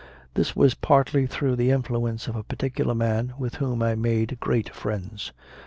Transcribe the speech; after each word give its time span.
This 0.33 0.55
was 0.55 0.73
partly 0.73 1.27
through 1.27 1.57
the 1.57 1.69
influence 1.69 2.27
of 2.27 2.35
a 2.35 2.41
particular 2.41 2.95
man 2.95 3.35
with 3.37 3.57
whom 3.61 3.83
I 3.83 3.93
made 3.93 4.39
great 4.39 4.73
friends. 4.73 5.31